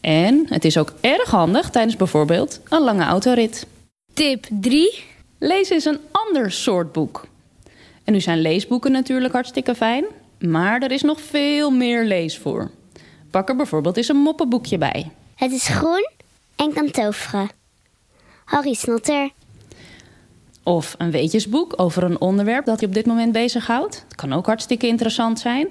En 0.00 0.46
het 0.48 0.64
is 0.64 0.78
ook 0.78 0.92
erg 1.00 1.30
handig 1.30 1.70
tijdens 1.70 1.96
bijvoorbeeld 1.96 2.60
een 2.68 2.82
lange 2.82 3.04
autorit. 3.04 3.66
Tip 4.14 4.46
3. 4.50 5.04
Lezen 5.38 5.76
is 5.76 5.84
een 5.84 6.00
ander 6.10 6.52
soort 6.52 6.92
boek. 6.92 7.26
En 8.04 8.12
nu 8.12 8.20
zijn 8.20 8.40
leesboeken 8.40 8.92
natuurlijk 8.92 9.32
hartstikke 9.32 9.74
fijn, 9.74 10.04
maar 10.38 10.82
er 10.82 10.90
is 10.90 11.02
nog 11.02 11.20
veel 11.20 11.70
meer 11.70 12.04
leesvoer. 12.04 12.70
Pak 13.30 13.48
er 13.48 13.56
bijvoorbeeld 13.56 13.96
eens 13.96 14.08
een 14.08 14.16
moppenboekje 14.16 14.78
bij. 14.78 15.10
Het 15.34 15.52
is 15.52 15.68
groen 15.68 16.08
en 16.56 16.72
kan 16.72 16.90
toveren. 16.90 17.50
Harry 18.44 18.74
Snotter. 18.74 19.30
Of 20.62 20.94
een 20.98 21.10
weetjesboek 21.10 21.72
over 21.76 22.02
een 22.02 22.20
onderwerp 22.20 22.64
dat 22.64 22.80
je 22.80 22.86
op 22.86 22.94
dit 22.94 23.06
moment 23.06 23.32
bezighoudt. 23.32 24.04
Dat 24.08 24.16
kan 24.16 24.32
ook 24.32 24.46
hartstikke 24.46 24.86
interessant 24.86 25.40
zijn. 25.40 25.68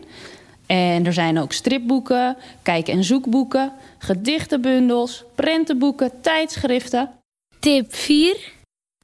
En 0.65 1.05
er 1.05 1.13
zijn 1.13 1.39
ook 1.39 1.53
stripboeken, 1.53 2.37
kijk- 2.61 2.87
en 2.87 3.03
zoekboeken, 3.03 3.71
gedichtenbundels, 3.97 5.23
prentenboeken, 5.35 6.11
tijdschriften. 6.21 7.09
Tip 7.59 7.95
4. 7.95 8.37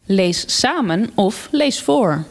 Lees 0.06 0.60
samen 0.60 1.10
of 1.16 1.48
lees 1.52 1.82
voor. 1.82 2.26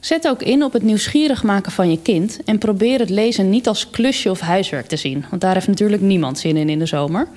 Zet 0.00 0.28
ook 0.28 0.42
in 0.42 0.64
op 0.64 0.72
het 0.72 0.82
nieuwsgierig 0.82 1.42
maken 1.42 1.72
van 1.72 1.90
je 1.90 2.02
kind 2.02 2.40
en 2.44 2.58
probeer 2.58 2.98
het 2.98 3.10
lezen 3.10 3.50
niet 3.50 3.68
als 3.68 3.90
klusje 3.90 4.30
of 4.30 4.40
huiswerk 4.40 4.86
te 4.86 4.96
zien, 4.96 5.24
want 5.30 5.42
daar 5.42 5.54
heeft 5.54 5.66
natuurlijk 5.66 6.02
niemand 6.02 6.38
zin 6.38 6.56
in 6.56 6.68
in 6.68 6.78
de 6.78 6.86
zomer. 6.86 7.28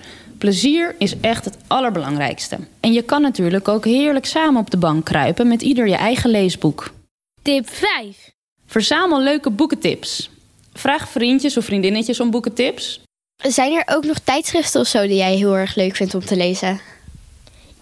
Plezier 0.42 0.96
is 0.98 1.20
echt 1.20 1.46
het 1.46 1.58
allerbelangrijkste. 1.68 2.58
En 2.80 2.94
je 2.94 3.02
kan 3.02 3.22
natuurlijk 3.22 3.68
ook 3.68 3.86
heerlijk 3.86 4.26
samen 4.26 4.62
op 4.62 4.70
de 4.70 4.78
bank 4.78 5.06
kruipen 5.06 5.48
met 5.48 5.62
ieder 5.62 5.88
je 5.88 5.96
eigen 5.96 6.30
leesboek. 6.30 6.94
Tip 7.42 7.70
5. 7.70 8.32
Verzamel 8.66 9.22
leuke 9.22 9.50
boekentips. 9.50 10.30
Vraag 10.74 11.10
vriendjes 11.10 11.58
of 11.58 11.66
vriendinnetjes 11.66 12.20
om 12.20 12.32
boekentips. 12.32 13.02
Zijn 13.44 13.74
er 13.74 13.96
ook 13.96 14.04
nog 14.04 14.20
tijdschriften 14.20 14.82
of 14.82 14.88
zo 14.88 15.02
die 15.02 15.16
jij 15.16 15.36
heel 15.36 15.58
erg 15.58 15.76
leuk 15.76 15.96
vindt 15.96 16.16
om 16.16 16.26
te 16.26 16.36
lezen? 16.36 16.80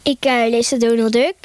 Ik 0.04 0.26
uh, 0.26 0.50
lees 0.50 0.70
de 0.70 0.78
Donald 0.78 1.12
Duck. 1.12 1.36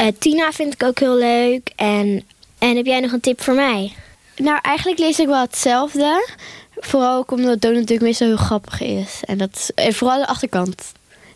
Uh, 0.00 0.06
Tina 0.18 0.52
vind 0.52 0.74
ik 0.74 0.82
ook 0.82 0.98
heel 0.98 1.16
leuk. 1.16 1.72
En, 1.76 2.24
en 2.58 2.76
heb 2.76 2.86
jij 2.86 3.00
nog 3.00 3.12
een 3.12 3.20
tip 3.20 3.40
voor 3.40 3.54
mij? 3.54 3.92
Nou, 4.36 4.58
eigenlijk 4.62 4.98
lees 4.98 5.18
ik 5.18 5.26
wel 5.26 5.40
hetzelfde. 5.40 6.28
Vooral 6.76 7.16
ook 7.16 7.30
omdat 7.30 7.60
Donald 7.60 7.86
Duck 7.86 8.00
meestal 8.00 8.26
heel 8.26 8.36
grappig 8.36 8.80
is. 8.80 9.22
En, 9.24 9.38
dat, 9.38 9.70
en 9.74 9.94
vooral 9.94 10.18
de 10.18 10.26
achterkant. 10.26 10.92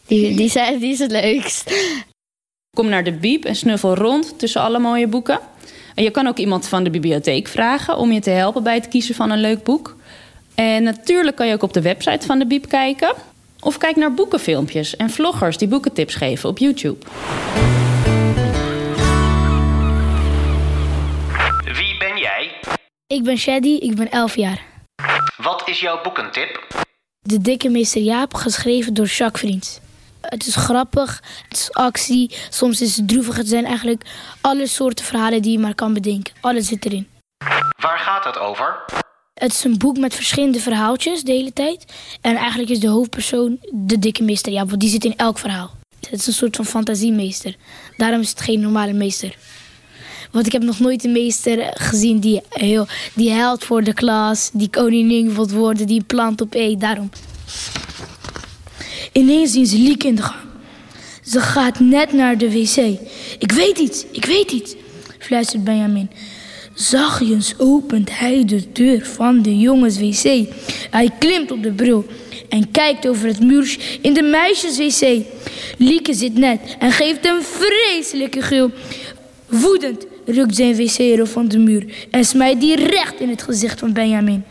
Die, 0.06 0.36
die, 0.36 0.50
zijn, 0.50 0.78
die 0.78 0.92
is 0.92 0.98
het 0.98 1.10
leukst. 1.10 1.72
Kom 2.76 2.88
naar 2.88 3.04
de 3.04 3.12
biep 3.12 3.44
en 3.44 3.56
snuffel 3.56 3.94
rond 3.94 4.38
tussen 4.38 4.60
alle 4.60 4.78
mooie 4.78 5.06
boeken. 5.06 5.40
En 5.94 6.04
je 6.04 6.10
kan 6.10 6.26
ook 6.26 6.38
iemand 6.38 6.68
van 6.68 6.84
de 6.84 6.90
bibliotheek 6.90 7.48
vragen 7.48 7.96
om 7.96 8.12
je 8.12 8.20
te 8.20 8.30
helpen 8.30 8.62
bij 8.62 8.74
het 8.74 8.88
kiezen 8.88 9.14
van 9.14 9.30
een 9.30 9.40
leuk 9.40 9.62
boek. 9.62 9.96
En 10.54 10.82
natuurlijk 10.82 11.36
kan 11.36 11.46
je 11.46 11.54
ook 11.54 11.62
op 11.62 11.72
de 11.72 11.82
website 11.82 12.26
van 12.26 12.38
de 12.38 12.46
biep 12.46 12.68
kijken. 12.68 13.14
Of 13.60 13.78
kijk 13.78 13.96
naar 13.96 14.14
boekenfilmpjes 14.14 14.96
en 14.96 15.10
vloggers 15.10 15.58
die 15.58 15.68
boekentips 15.68 16.14
geven 16.14 16.48
op 16.48 16.58
YouTube. 16.58 17.06
Wie 21.64 21.98
ben 21.98 22.18
jij? 22.18 22.50
Ik 23.06 23.22
ben 23.22 23.38
Shady, 23.38 23.68
ik 23.68 23.94
ben 23.94 24.10
11 24.10 24.36
jaar. 24.36 24.67
Wat 25.36 25.68
is 25.68 25.80
jouw 25.80 26.02
boekentip? 26.02 26.66
De 27.20 27.38
dikke 27.38 27.68
meester 27.68 28.02
Jaap, 28.02 28.34
geschreven 28.34 28.94
door 28.94 29.06
Jacques 29.06 29.40
Vriends. 29.40 29.80
Het 30.20 30.46
is 30.46 30.54
grappig, 30.56 31.22
het 31.48 31.58
is 31.58 31.72
actie, 31.72 32.36
soms 32.50 32.80
is 32.80 32.96
het 32.96 33.08
droevig. 33.08 33.36
Het 33.36 33.48
zijn 33.48 33.64
eigenlijk 33.64 34.04
alle 34.40 34.66
soorten 34.66 35.04
verhalen 35.04 35.42
die 35.42 35.52
je 35.52 35.58
maar 35.58 35.74
kan 35.74 35.92
bedenken. 35.92 36.34
Alles 36.40 36.66
zit 36.66 36.84
erin. 36.84 37.08
Waar 37.80 37.98
gaat 37.98 38.24
het 38.24 38.38
over? 38.38 38.84
Het 39.34 39.52
is 39.52 39.64
een 39.64 39.78
boek 39.78 39.98
met 39.98 40.14
verschillende 40.14 40.60
verhaaltjes 40.60 41.22
de 41.22 41.32
hele 41.32 41.52
tijd. 41.52 41.84
En 42.20 42.36
eigenlijk 42.36 42.70
is 42.70 42.80
de 42.80 42.88
hoofdpersoon 42.88 43.58
de 43.72 43.98
dikke 43.98 44.22
meester 44.22 44.52
Jaap, 44.52 44.68
want 44.68 44.80
die 44.80 44.90
zit 44.90 45.04
in 45.04 45.16
elk 45.16 45.38
verhaal. 45.38 45.76
Het 46.10 46.20
is 46.20 46.26
een 46.26 46.32
soort 46.32 46.56
van 46.56 46.64
fantasiemeester. 46.64 47.56
Daarom 47.96 48.20
is 48.20 48.30
het 48.30 48.40
geen 48.40 48.60
normale 48.60 48.92
meester. 48.92 49.36
Want 50.30 50.46
ik 50.46 50.52
heb 50.52 50.62
nog 50.62 50.78
nooit 50.78 51.04
een 51.04 51.12
meester 51.12 51.70
gezien 51.74 52.18
die, 52.18 52.40
heel, 52.48 52.86
die 53.14 53.30
held 53.30 53.64
voor 53.64 53.84
de 53.84 53.94
klas, 53.94 54.50
die 54.52 54.70
koningin 54.70 55.34
wilt 55.34 55.52
worden, 55.52 55.86
die 55.86 56.02
plant 56.02 56.40
op 56.40 56.54
eet. 56.54 56.80
Daarom. 56.80 57.10
Ineens 59.12 59.52
zien 59.52 59.66
ze 59.66 59.78
Liek 59.78 60.04
in 60.04 60.14
de 60.14 60.22
gang. 60.22 60.46
Ze 61.22 61.40
gaat 61.40 61.80
net 61.80 62.12
naar 62.12 62.38
de 62.38 62.50
wc. 62.50 62.76
Ik 63.38 63.52
weet 63.52 63.78
iets, 63.78 64.04
ik 64.10 64.24
weet 64.24 64.52
iets, 64.52 64.74
fluistert 65.18 65.64
Benjamin. 65.64 66.10
Zachtjes 66.74 67.54
opent 67.58 68.18
hij 68.18 68.44
de 68.44 68.72
deur 68.72 69.06
van 69.06 69.42
de 69.42 69.58
jongens 69.58 69.98
wc. 69.98 70.46
Hij 70.90 71.10
klimt 71.18 71.50
op 71.50 71.62
de 71.62 71.72
bril 71.72 72.06
en 72.48 72.70
kijkt 72.70 73.08
over 73.08 73.26
het 73.26 73.40
muurtje 73.40 73.80
in 74.00 74.14
de 74.14 74.22
meisjes 74.22 74.78
wc. 74.78 75.24
Lieke 75.78 76.14
zit 76.14 76.34
net 76.34 76.60
en 76.78 76.92
geeft 76.92 77.26
een 77.26 77.42
vreselijke 77.42 78.42
gil. 78.42 78.70
Woedend 79.46 80.06
rukt 80.28 80.56
zijn 80.56 80.76
wc-rol 80.76 81.26
van 81.26 81.48
de 81.48 81.58
muur 81.58 82.06
en 82.10 82.24
smijt 82.24 82.60
die 82.60 82.76
recht 82.76 83.20
in 83.20 83.28
het 83.28 83.42
gezicht 83.42 83.78
van 83.78 83.92
Benjamin. 83.92 84.44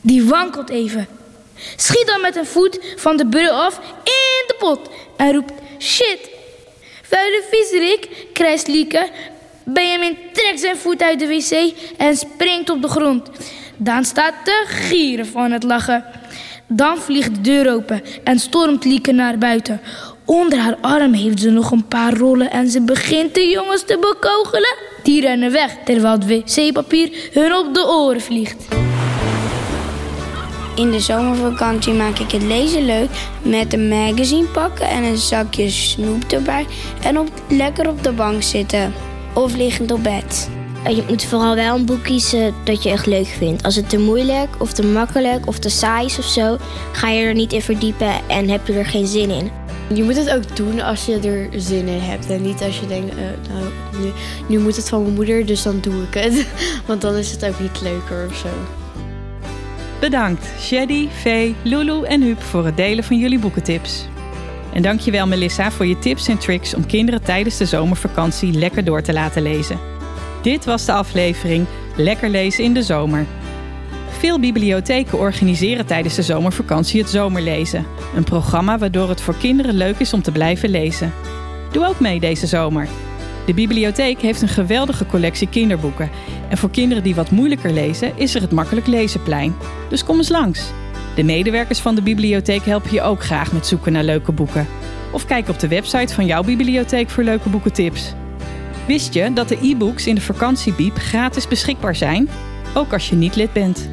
Die 0.00 0.24
wankelt 0.24 0.70
even. 0.70 1.06
Schiet 1.76 2.06
dan 2.06 2.20
met 2.20 2.36
een 2.36 2.46
voet 2.46 2.78
van 2.96 3.16
de 3.16 3.26
bril 3.26 3.50
af 3.50 3.80
in 4.04 4.44
de 4.46 4.54
pot 4.58 4.80
en 5.16 5.32
roept 5.32 5.52
shit. 5.78 6.30
Vuile 7.02 7.42
viezerik, 7.50 8.08
krijst 8.32 8.66
Lieke. 8.66 9.08
Benjamin 9.64 10.16
trekt 10.32 10.60
zijn 10.60 10.76
voet 10.76 11.02
uit 11.02 11.18
de 11.18 11.26
wc 11.26 11.72
en 11.96 12.16
springt 12.16 12.70
op 12.70 12.82
de 12.82 12.88
grond. 12.88 13.30
Daan 13.76 14.04
staat 14.04 14.34
te 14.44 14.64
gieren 14.66 15.26
van 15.26 15.50
het 15.50 15.62
lachen. 15.62 16.04
Dan 16.66 16.98
vliegt 16.98 17.34
de 17.34 17.40
deur 17.40 17.72
open 17.72 18.02
en 18.24 18.38
stormt 18.38 18.84
Lieke 18.84 19.12
naar 19.12 19.38
buiten. 19.38 19.80
Onder 20.24 20.58
haar 20.58 20.76
arm 20.80 21.12
heeft 21.12 21.40
ze 21.40 21.50
nog 21.50 21.70
een 21.70 21.88
paar 21.88 22.14
rollen 22.16 22.50
en 22.50 22.70
ze 22.70 22.80
begint 22.80 23.34
de 23.34 23.48
jongens 23.48 23.84
te 23.84 23.98
bekogelen. 23.98 24.76
Die 25.04 25.20
rennen 25.20 25.52
weg 25.52 25.76
terwijl 25.84 26.12
het 26.12 26.26
wc-papier 26.26 27.30
hun 27.32 27.54
op 27.54 27.74
de 27.74 27.86
oren 27.88 28.20
vliegt. 28.20 28.66
In 30.76 30.90
de 30.90 31.00
zomervakantie 31.00 31.92
maak 31.92 32.18
ik 32.18 32.30
het 32.30 32.42
lezen 32.42 32.84
leuk 32.84 33.10
met 33.42 33.72
een 33.72 33.88
magazine 33.88 34.46
pakken 34.46 34.88
en 34.88 35.02
een 35.02 35.16
zakje 35.16 35.70
snoep 35.70 36.32
erbij 36.32 36.66
en 37.02 37.18
op, 37.18 37.28
lekker 37.48 37.88
op 37.88 38.02
de 38.02 38.12
bank 38.12 38.42
zitten 38.42 38.92
of 39.34 39.56
liggend 39.56 39.90
op 39.90 40.02
bed. 40.02 40.50
Je 40.88 41.04
moet 41.08 41.24
vooral 41.24 41.54
wel 41.54 41.74
een 41.74 41.86
boek 41.86 42.02
kiezen 42.02 42.54
dat 42.64 42.82
je 42.82 42.90
echt 42.90 43.06
leuk 43.06 43.26
vindt. 43.26 43.62
Als 43.62 43.76
het 43.76 43.88
te 43.88 43.98
moeilijk 43.98 44.48
of 44.58 44.72
te 44.72 44.86
makkelijk 44.86 45.46
of 45.46 45.58
te 45.58 45.68
saai 45.68 46.06
is 46.06 46.18
of 46.18 46.24
zo, 46.24 46.56
ga 46.92 47.08
je 47.08 47.24
er 47.24 47.34
niet 47.34 47.52
in 47.52 47.62
verdiepen 47.62 48.12
en 48.28 48.48
heb 48.48 48.66
je 48.66 48.72
er 48.72 48.86
geen 48.86 49.06
zin 49.06 49.30
in. 49.30 49.63
Je 49.92 50.04
moet 50.04 50.16
het 50.16 50.30
ook 50.30 50.56
doen 50.56 50.80
als 50.80 51.06
je 51.06 51.18
er 51.18 51.60
zin 51.60 51.88
in 51.88 52.00
hebt. 52.00 52.30
En 52.30 52.42
niet 52.42 52.62
als 52.62 52.80
je 52.80 52.86
denkt, 52.86 53.14
uh, 53.14 53.20
nou, 53.50 53.64
nu, 54.02 54.12
nu 54.46 54.58
moet 54.58 54.76
het 54.76 54.88
van 54.88 55.02
mijn 55.02 55.14
moeder, 55.14 55.46
dus 55.46 55.62
dan 55.62 55.80
doe 55.80 56.02
ik 56.02 56.14
het. 56.14 56.46
Want 56.86 57.00
dan 57.00 57.14
is 57.14 57.30
het 57.30 57.44
ook 57.44 57.60
niet 57.60 57.80
leuker 57.82 58.26
of 58.30 58.36
zo. 58.36 58.48
Bedankt 60.00 60.46
Shady, 60.60 61.08
Vee, 61.08 61.54
Lulu 61.62 62.02
en 62.02 62.22
Huub 62.22 62.42
voor 62.42 62.64
het 62.64 62.76
delen 62.76 63.04
van 63.04 63.18
jullie 63.18 63.38
boekentips. 63.38 64.06
En 64.72 64.82
dankjewel 64.82 65.26
Melissa 65.26 65.70
voor 65.70 65.86
je 65.86 65.98
tips 65.98 66.28
en 66.28 66.38
tricks 66.38 66.74
om 66.74 66.86
kinderen 66.86 67.22
tijdens 67.22 67.56
de 67.56 67.66
zomervakantie 67.66 68.52
lekker 68.52 68.84
door 68.84 69.02
te 69.02 69.12
laten 69.12 69.42
lezen. 69.42 69.78
Dit 70.42 70.64
was 70.64 70.84
de 70.84 70.92
aflevering 70.92 71.66
Lekker 71.96 72.28
lezen 72.28 72.64
in 72.64 72.74
de 72.74 72.82
zomer. 72.82 73.26
Veel 74.24 74.40
bibliotheken 74.40 75.18
organiseren 75.18 75.86
tijdens 75.86 76.14
de 76.14 76.22
zomervakantie 76.22 77.00
het 77.00 77.10
Zomerlezen. 77.10 77.86
Een 78.16 78.24
programma 78.24 78.78
waardoor 78.78 79.08
het 79.08 79.20
voor 79.20 79.36
kinderen 79.36 79.74
leuk 79.74 79.98
is 79.98 80.12
om 80.12 80.22
te 80.22 80.32
blijven 80.32 80.68
lezen. 80.68 81.12
Doe 81.72 81.86
ook 81.86 82.00
mee 82.00 82.20
deze 82.20 82.46
zomer. 82.46 82.88
De 83.46 83.54
bibliotheek 83.54 84.20
heeft 84.20 84.42
een 84.42 84.48
geweldige 84.48 85.06
collectie 85.06 85.48
kinderboeken. 85.48 86.10
En 86.48 86.56
voor 86.56 86.70
kinderen 86.70 87.02
die 87.02 87.14
wat 87.14 87.30
moeilijker 87.30 87.72
lezen, 87.72 88.12
is 88.16 88.34
er 88.34 88.40
het 88.40 88.52
Makkelijk 88.52 88.86
Lezenplein. 88.86 89.54
Dus 89.88 90.04
kom 90.04 90.16
eens 90.16 90.28
langs. 90.28 90.70
De 91.14 91.22
medewerkers 91.22 91.78
van 91.78 91.94
de 91.94 92.02
bibliotheek 92.02 92.64
helpen 92.64 92.92
je 92.92 93.02
ook 93.02 93.24
graag 93.24 93.52
met 93.52 93.66
zoeken 93.66 93.92
naar 93.92 94.04
leuke 94.04 94.32
boeken. 94.32 94.66
Of 95.12 95.26
kijk 95.26 95.48
op 95.48 95.58
de 95.58 95.68
website 95.68 96.14
van 96.14 96.26
jouw 96.26 96.42
bibliotheek 96.42 97.10
voor 97.10 97.24
leuke 97.24 97.48
boekentips. 97.48 98.12
Wist 98.86 99.14
je 99.14 99.32
dat 99.32 99.48
de 99.48 99.58
e-books 99.62 100.06
in 100.06 100.14
de 100.14 100.20
vakantiebiep 100.20 100.96
gratis 100.96 101.48
beschikbaar 101.48 101.96
zijn? 101.96 102.28
Ook 102.74 102.92
als 102.92 103.08
je 103.08 103.16
niet 103.16 103.36
lid 103.36 103.52
bent. 103.52 103.88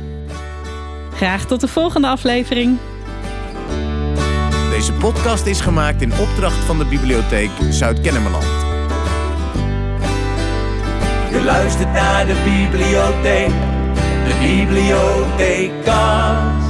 Graag 1.21 1.45
tot 1.45 1.61
de 1.61 1.67
volgende 1.67 2.07
aflevering. 2.07 2.77
Deze 4.69 4.93
podcast 4.93 5.45
is 5.45 5.61
gemaakt 5.61 6.01
in 6.01 6.13
opdracht 6.19 6.63
van 6.63 6.77
de 6.77 6.85
Bibliotheek 6.85 7.49
Zuid-Kennemerland. 7.69 8.45
Je 11.31 11.41
luistert 11.43 11.91
naar 11.91 12.25
de 12.25 12.35
bibliotheek, 12.43 13.51
de 14.25 14.33
bibliothekast. 14.39 16.60